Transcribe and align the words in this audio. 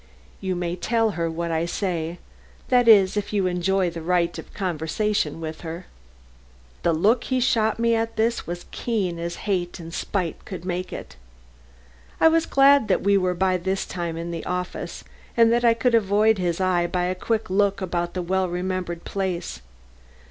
You 0.39 0.55
may 0.55 0.75
tell 0.75 1.11
her 1.11 1.29
what 1.29 1.51
I 1.51 1.67
say 1.67 2.17
that 2.69 2.87
is, 2.87 3.15
if 3.15 3.31
you 3.31 3.45
enjoy 3.45 3.91
the 3.91 4.01
right 4.01 4.35
of 4.39 4.51
conversation 4.51 5.39
with 5.39 5.61
her." 5.61 5.85
The 6.81 6.91
look 6.91 7.25
he 7.25 7.39
shot 7.39 7.77
me 7.77 7.93
at 7.93 8.15
this 8.15 8.47
was 8.47 8.65
keen 8.71 9.19
as 9.19 9.35
hate 9.45 9.79
and 9.79 9.93
spite 9.93 10.43
could 10.43 10.65
make 10.65 10.91
it. 10.91 11.17
I 12.19 12.29
was 12.29 12.47
glad 12.47 12.87
that 12.87 13.03
we 13.03 13.15
were 13.15 13.35
by 13.35 13.57
this 13.57 13.85
time 13.85 14.17
in 14.17 14.31
the 14.31 14.43
office, 14.45 15.03
and 15.37 15.53
that 15.53 15.63
I 15.63 15.75
could 15.75 15.93
avoid 15.93 16.39
his 16.39 16.59
eye 16.59 16.87
by 16.87 17.03
a 17.03 17.13
quick 17.13 17.47
look 17.51 17.79
about 17.79 18.15
the 18.15 18.23
well 18.23 18.49
remembered 18.49 19.03
place. 19.03 19.61